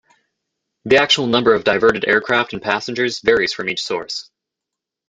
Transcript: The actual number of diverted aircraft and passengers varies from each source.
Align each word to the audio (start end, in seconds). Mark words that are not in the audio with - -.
The 0.85 0.97
actual 0.97 1.27
number 1.27 1.53
of 1.53 1.63
diverted 1.63 2.05
aircraft 2.07 2.53
and 2.53 2.61
passengers 2.63 3.19
varies 3.19 3.53
from 3.53 3.69
each 3.69 3.83
source. 3.83 4.31